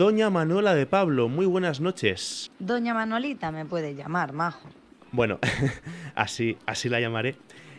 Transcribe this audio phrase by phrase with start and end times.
[0.00, 2.50] Doña Manuela de Pablo, muy buenas noches.
[2.58, 4.66] Doña Manolita me puede llamar, majo.
[5.12, 5.38] Bueno,
[6.14, 7.36] así, así la llamaré.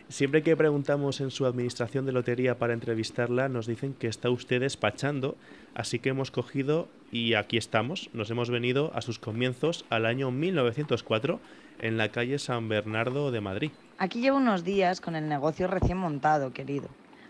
[0.08, 4.60] Siempre que preguntamos en su administración de lotería para entrevistarla, nos dicen que está usted
[4.60, 5.36] despachando,
[5.74, 8.08] así que hemos cogido y aquí estamos.
[8.12, 11.40] Nos hemos venido a sus comienzos al año 1904
[11.80, 13.72] en la calle San Bernardo de Madrid.
[13.98, 16.86] Aquí llevo unos días con el negocio recién montado, querido.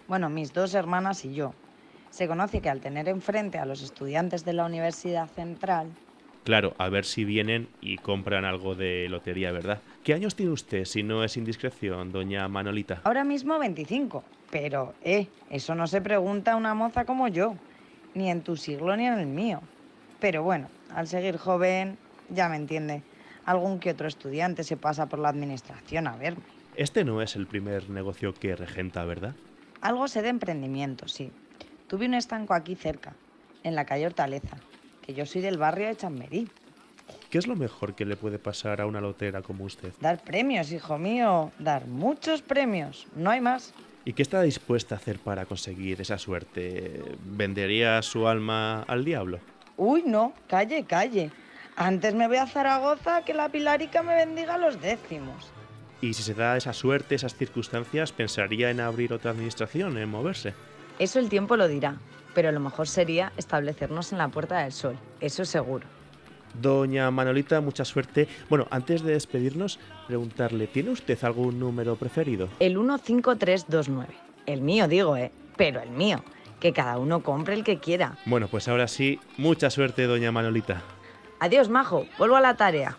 [0.06, 1.54] Bueno, mis dos hermanas y yo.
[2.12, 5.88] Se conoce que al tener enfrente a los estudiantes de la Universidad Central,
[6.44, 9.80] Claro, a ver si vienen y compran algo de lotería, ¿verdad?
[10.02, 13.00] ¿Qué años tiene usted, si no es indiscreción, doña Manolita?
[13.04, 14.24] ahora mismo 25.
[14.50, 17.54] Pero, eh, eso no se pregunta a una moza como yo,
[18.14, 19.60] ni en tu siglo ni en el mío.
[20.18, 21.96] Pero bueno, al seguir joven,
[22.28, 23.02] ya me entiende,
[23.46, 26.42] algún que otro estudiante se pasa por la administración a verme.
[26.74, 29.36] Este no es el primer negocio que regenta, ¿verdad?
[29.80, 31.30] Algo sé de emprendimiento, sí.
[31.92, 33.12] Tuve un estanco aquí cerca,
[33.62, 34.56] en la calle Hortaleza,
[35.02, 36.48] que yo soy del barrio de Chamberí.
[37.28, 39.92] ¿Qué es lo mejor que le puede pasar a una lotera como usted?
[40.00, 43.74] Dar premios, hijo mío, dar muchos premios, no hay más.
[44.06, 47.02] ¿Y qué está dispuesta a hacer para conseguir esa suerte?
[47.26, 49.40] ¿Vendería su alma al diablo?
[49.76, 51.30] Uy, no, calle, calle.
[51.76, 55.52] Antes me voy a Zaragoza que la Pilarica me bendiga los décimos.
[56.00, 60.54] Y si se da esa suerte, esas circunstancias, pensaría en abrir otra administración, en moverse.
[60.98, 61.96] Eso el tiempo lo dirá,
[62.34, 65.86] pero lo mejor sería establecernos en la Puerta del Sol, eso seguro.
[66.60, 68.28] Doña Manolita, mucha suerte.
[68.50, 72.48] Bueno, antes de despedirnos, preguntarle, ¿tiene usted algún número preferido?
[72.60, 74.14] El 15329.
[74.44, 75.32] El mío, digo, ¿eh?
[75.56, 76.22] Pero el mío.
[76.60, 78.18] Que cada uno compre el que quiera.
[78.26, 80.82] Bueno, pues ahora sí, mucha suerte, doña Manolita.
[81.40, 82.06] Adiós, majo.
[82.18, 82.96] Vuelvo a la tarea.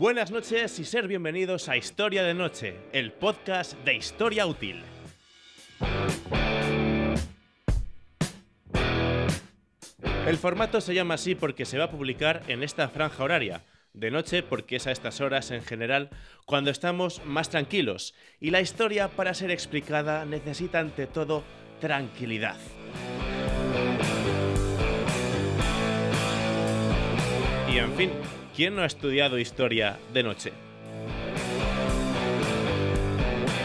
[0.00, 4.82] Buenas noches y ser bienvenidos a Historia de Noche, el podcast de Historia Útil.
[10.26, 13.60] El formato se llama así porque se va a publicar en esta franja horaria.
[13.92, 16.08] De noche porque es a estas horas en general
[16.46, 21.44] cuando estamos más tranquilos y la historia para ser explicada necesita ante todo
[21.78, 22.56] tranquilidad.
[27.70, 28.10] Y en fin,
[28.60, 30.52] ¿quién no ha estudiado historia de noche?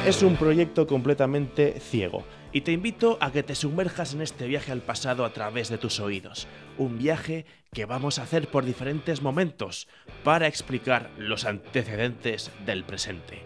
[0.07, 2.23] Es un proyecto completamente ciego
[2.53, 5.77] y te invito a que te sumerjas en este viaje al pasado a través de
[5.77, 6.47] tus oídos.
[6.77, 9.89] Un viaje que vamos a hacer por diferentes momentos
[10.23, 13.41] para explicar los antecedentes del presente.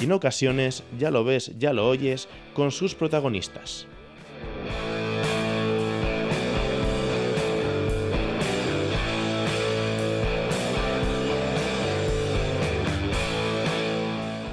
[0.00, 3.86] Y en ocasiones, ya lo ves, ya lo oyes, con sus protagonistas.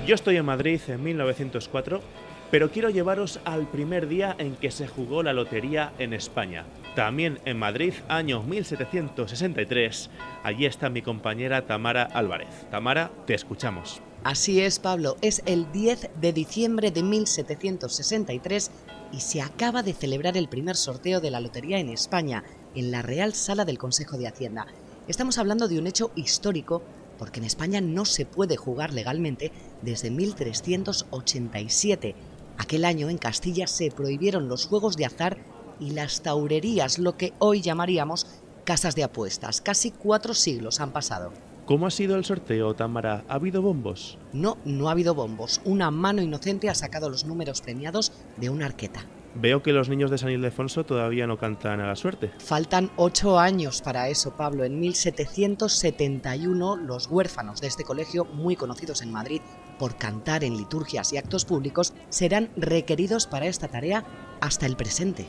[0.07, 2.01] Yo estoy en Madrid en 1904,
[2.49, 6.65] pero quiero llevaros al primer día en que se jugó la lotería en España.
[6.95, 10.09] También en Madrid, año 1763.
[10.43, 12.49] Allí está mi compañera Tamara Álvarez.
[12.71, 14.01] Tamara, te escuchamos.
[14.23, 18.71] Así es, Pablo, es el 10 de diciembre de 1763
[19.11, 23.03] y se acaba de celebrar el primer sorteo de la lotería en España, en la
[23.03, 24.65] Real Sala del Consejo de Hacienda.
[25.07, 26.81] Estamos hablando de un hecho histórico
[27.21, 29.51] porque en España no se puede jugar legalmente
[29.83, 32.15] desde 1387.
[32.57, 35.37] Aquel año en Castilla se prohibieron los juegos de azar
[35.79, 38.25] y las taurerías, lo que hoy llamaríamos
[38.63, 39.61] casas de apuestas.
[39.61, 41.31] Casi cuatro siglos han pasado.
[41.67, 43.23] ¿Cómo ha sido el sorteo, Tamara?
[43.29, 44.17] ¿Ha habido bombos?
[44.33, 45.61] No, no ha habido bombos.
[45.63, 49.05] Una mano inocente ha sacado los números premiados de una arqueta.
[49.33, 52.31] Veo que los niños de San Ildefonso todavía no cantan a la suerte.
[52.39, 54.65] Faltan ocho años para eso, Pablo.
[54.65, 59.41] En 1771, los huérfanos de este colegio, muy conocidos en Madrid
[59.79, 64.03] por cantar en liturgias y actos públicos, serán requeridos para esta tarea
[64.41, 65.25] hasta el presente.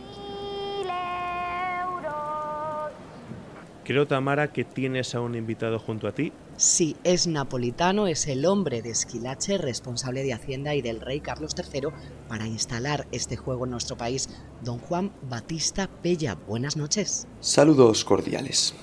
[3.85, 6.33] Creo, Tamara, que tienes a un invitado junto a ti.
[6.63, 11.57] Sí, es napolitano, es el hombre de Esquilache, responsable de Hacienda y del rey Carlos
[11.59, 11.89] III
[12.29, 14.29] para instalar este juego en nuestro país.
[14.63, 17.27] Don Juan Batista Pella, buenas noches.
[17.41, 18.75] Saludos cordiales.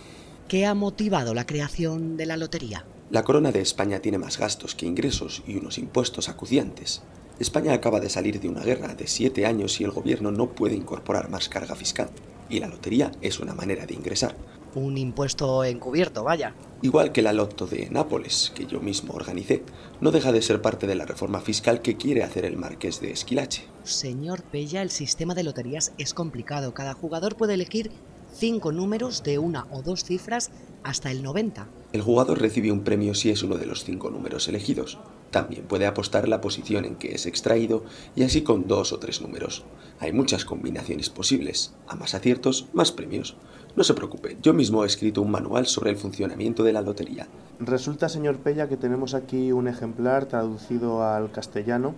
[0.49, 2.85] ¿Qué ha motivado la creación de la lotería?
[3.11, 7.01] La corona de España tiene más gastos que ingresos y unos impuestos acuciantes.
[7.39, 10.75] España acaba de salir de una guerra de siete años y el gobierno no puede
[10.75, 12.09] incorporar más carga fiscal.
[12.49, 14.35] Y la lotería es una manera de ingresar.
[14.75, 16.53] Un impuesto encubierto, vaya.
[16.81, 19.63] Igual que la Loto de Nápoles, que yo mismo organicé,
[19.99, 23.11] no deja de ser parte de la reforma fiscal que quiere hacer el marqués de
[23.11, 23.63] Esquilache.
[23.83, 26.73] Señor Pella, el sistema de loterías es complicado.
[26.73, 27.91] Cada jugador puede elegir
[28.33, 30.51] cinco números de una o dos cifras
[30.83, 31.67] hasta el 90.
[31.91, 34.99] El jugador recibe un premio si es uno de los cinco números elegidos.
[35.31, 37.83] También puede apostar la posición en que es extraído
[38.15, 39.63] y así con dos o tres números.
[39.99, 41.73] Hay muchas combinaciones posibles.
[41.87, 43.35] A más aciertos, más premios.
[43.75, 47.27] No se preocupe, yo mismo he escrito un manual sobre el funcionamiento de la lotería.
[47.59, 51.93] Resulta, señor Pella, que tenemos aquí un ejemplar traducido al castellano.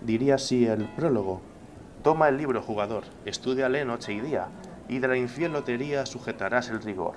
[0.00, 1.40] Diría así el prólogo.
[2.04, 4.48] Toma el libro, jugador, estudiale noche y día,
[4.88, 7.14] y de la infiel lotería sujetarás el rigor.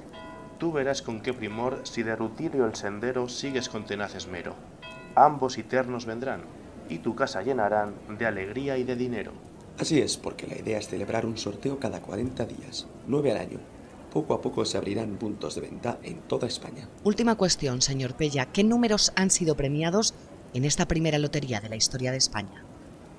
[0.57, 4.56] Tú verás con qué primor si de rutirio el sendero sigues con tenaz esmero.
[5.15, 6.42] Ambos eternos vendrán,
[6.89, 9.31] y tu casa llenarán de alegría y de dinero.
[9.77, 13.60] Así es, porque la idea es celebrar un sorteo cada 40 días, 9 al año.
[14.12, 16.88] Poco a poco se abrirán puntos de venta en toda España.
[17.04, 18.45] Última cuestión, señor Pella.
[18.45, 20.13] ¿Qué números han sido premiados
[20.54, 22.63] en esta primera lotería de la historia de España?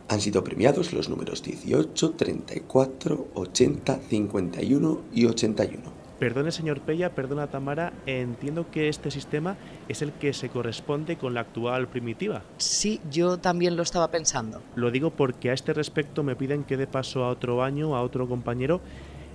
[0.09, 6.04] Han sido premiados los números 18, 34, 80, 51 y 81.
[6.19, 9.57] Perdone, señor Pella, perdona, Tamara, entiendo que este sistema
[9.89, 12.43] es el que se corresponde con la actual primitiva.
[12.57, 14.63] Sí, yo también lo estaba pensando.
[14.77, 18.03] Lo digo porque a este respecto me piden que dé paso a otro año, a
[18.03, 18.81] otro compañero.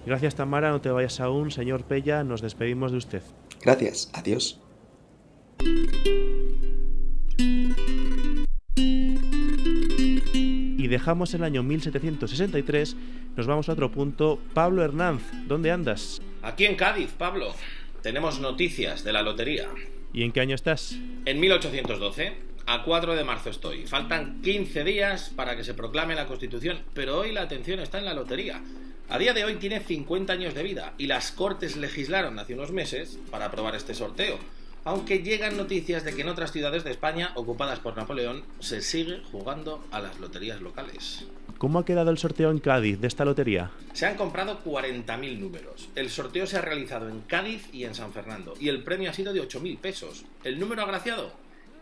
[0.05, 1.51] Gracias, Tamara, no te vayas aún.
[1.51, 3.23] Señor Pella, nos despedimos de usted.
[3.61, 4.61] Gracias, adiós.
[10.77, 12.95] Y dejamos el año 1763,
[13.35, 14.39] nos vamos a otro punto.
[14.53, 16.21] Pablo Hernández, ¿dónde andas?
[16.41, 17.53] Aquí en Cádiz, Pablo.
[18.01, 19.67] Tenemos noticias de la lotería.
[20.13, 20.95] ¿Y en qué año estás?
[21.25, 22.33] En 1812,
[22.65, 23.85] a 4 de marzo estoy.
[23.85, 28.05] Faltan 15 días para que se proclame la Constitución, pero hoy la atención está en
[28.05, 28.61] la lotería.
[29.09, 32.71] A día de hoy tiene 50 años de vida y las Cortes legislaron hace unos
[32.71, 34.37] meses para aprobar este sorteo.
[34.85, 39.21] Aunque llegan noticias de que en otras ciudades de España, ocupadas por Napoleón, se sigue
[39.29, 41.25] jugando a las loterías locales.
[41.59, 43.71] ¿Cómo ha quedado el sorteo en Cádiz de esta lotería?
[43.91, 45.89] Se han comprado 40.000 números.
[45.93, 48.53] El sorteo se ha realizado en Cádiz y en San Fernando.
[48.61, 50.23] Y el premio ha sido de 8.000 pesos.
[50.45, 51.33] ¿El número agraciado?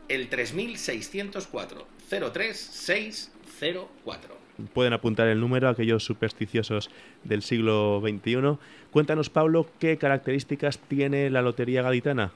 [0.09, 1.85] El 3.604.
[2.09, 4.35] 03604.
[4.73, 6.89] Pueden apuntar el número a aquellos supersticiosos
[7.23, 8.57] del siglo XXI.
[8.89, 12.31] Cuéntanos, Pablo, qué características tiene la lotería gaditana.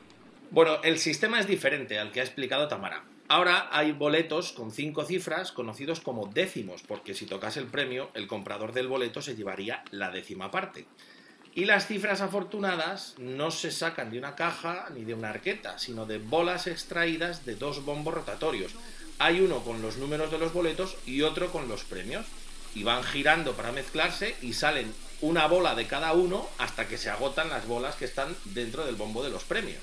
[0.52, 3.04] Bueno, el sistema es diferente al que ha explicado Tamara.
[3.32, 8.28] Ahora hay boletos con cinco cifras conocidos como décimos, porque si tocase el premio, el
[8.28, 10.86] comprador del boleto se llevaría la décima parte.
[11.56, 16.06] Y las cifras afortunadas no se sacan de una caja ni de una arqueta, sino
[16.06, 18.74] de bolas extraídas de dos bombos rotatorios.
[19.18, 22.26] Hay uno con los números de los boletos y otro con los premios.
[22.76, 27.10] Y van girando para mezclarse y salen una bola de cada uno hasta que se
[27.10, 29.80] agotan las bolas que están dentro del bombo de los premios.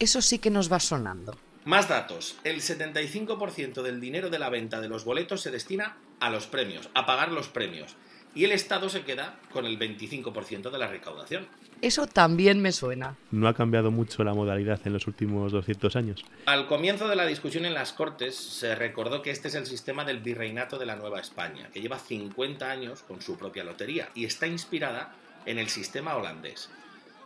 [0.00, 1.38] Eso sí que nos va sonando.
[1.64, 2.38] Más datos.
[2.44, 6.88] El 75% del dinero de la venta de los boletos se destina a los premios,
[6.94, 7.96] a pagar los premios.
[8.34, 11.48] Y el Estado se queda con el 25% de la recaudación.
[11.80, 13.16] Eso también me suena.
[13.30, 16.24] No ha cambiado mucho la modalidad en los últimos 200 años.
[16.46, 20.04] Al comienzo de la discusión en las Cortes se recordó que este es el sistema
[20.04, 24.24] del virreinato de la Nueva España, que lleva 50 años con su propia lotería y
[24.24, 25.14] está inspirada
[25.46, 26.68] en el sistema holandés.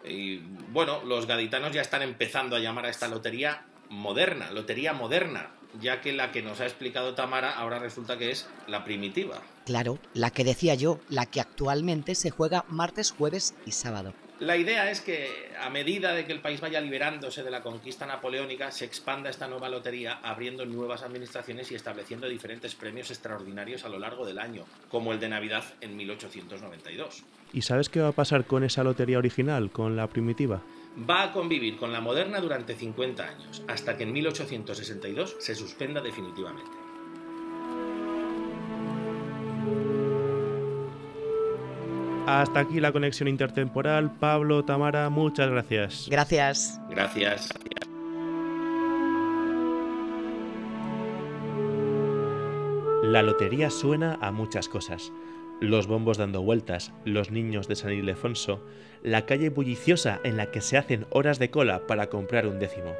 [0.05, 0.38] Y
[0.70, 5.50] bueno, los gaditanos ya están empezando a llamar a esta lotería moderna, lotería moderna,
[5.80, 9.42] ya que la que nos ha explicado Tamara ahora resulta que es la primitiva.
[9.66, 14.14] Claro, la que decía yo, la que actualmente se juega martes, jueves y sábado.
[14.40, 18.06] La idea es que a medida de que el país vaya liberándose de la conquista
[18.06, 23.88] napoleónica, se expanda esta nueva lotería abriendo nuevas administraciones y estableciendo diferentes premios extraordinarios a
[23.88, 27.22] lo largo del año, como el de Navidad en 1892.
[27.52, 30.62] ¿Y sabes qué va a pasar con esa lotería original, con la primitiva?
[30.99, 36.00] Va a convivir con la moderna durante 50 años, hasta que en 1862 se suspenda
[36.00, 36.70] definitivamente.
[42.26, 44.12] Hasta aquí la conexión intertemporal.
[44.18, 46.06] Pablo, Tamara, muchas gracias.
[46.08, 46.80] Gracias.
[46.88, 47.49] Gracias.
[53.02, 55.12] La lotería suena a muchas cosas.
[55.62, 58.66] Los bombos dando vueltas, los niños de San Ildefonso,
[59.04, 62.97] la calle bulliciosa en la que se hacen horas de cola para comprar un décimo,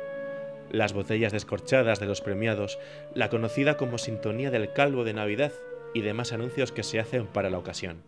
[0.71, 2.79] las botellas descorchadas de los premiados,
[3.17, 5.53] la conocida como sintonía del calvo de Navidad
[5.93, 8.05] y demás anuncios que se hacen para la ocasión.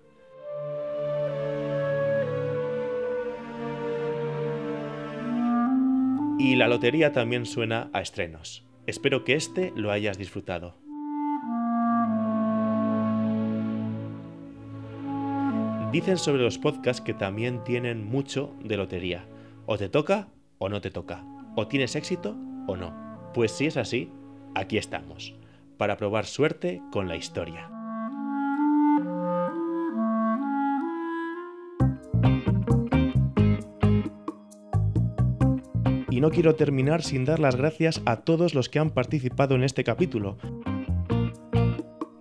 [6.38, 8.64] Y la lotería también suena a estrenos.
[8.86, 10.83] Espero que este lo hayas disfrutado.
[15.94, 19.28] Dicen sobre los podcasts que también tienen mucho de lotería.
[19.64, 20.26] O te toca
[20.58, 21.24] o no te toca.
[21.54, 22.34] o tienes éxito
[22.66, 23.30] o no.
[23.32, 24.10] Pues si es así,
[24.56, 25.36] aquí estamos,
[25.78, 27.70] para probar suerte con la historia.
[36.10, 39.62] Y no quiero terminar sin dar las gracias a todos los que han participado en
[39.62, 40.38] este capítulo.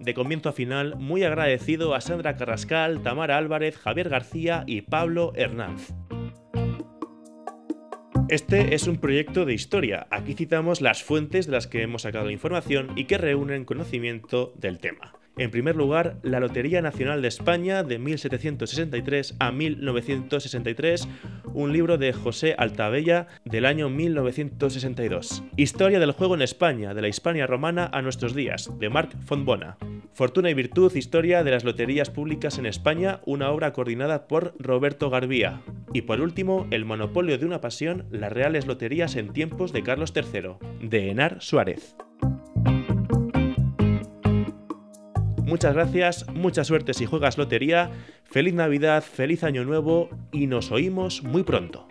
[0.04, 5.32] De comienzo a final, muy agradecido a Sandra Carrascal, Tamara Álvarez, Javier García y Pablo
[5.34, 5.94] Hernández.
[8.28, 10.08] Este es un proyecto de historia.
[10.12, 14.52] Aquí citamos las fuentes de las que hemos sacado la información y que reúnen conocimiento
[14.58, 15.14] del tema.
[15.38, 21.08] En primer lugar, la Lotería Nacional de España de 1763 a 1963,
[21.54, 25.44] un libro de José Altabella del año 1962.
[25.56, 29.78] Historia del juego en España, de la Hispania romana a nuestros días, de Marc Fontbona.
[30.14, 35.10] Fortuna y Virtud, Historia de las Loterías Públicas en España, una obra coordinada por Roberto
[35.10, 35.62] Garbía.
[35.92, 40.14] Y por último, El monopolio de una pasión, las reales loterías en tiempos de Carlos
[40.16, 41.96] III, de Enar Suárez.
[45.44, 47.92] Muchas gracias, mucha suerte si juegas lotería,
[48.24, 51.88] feliz Navidad, feliz Año Nuevo y nos oímos muy pronto.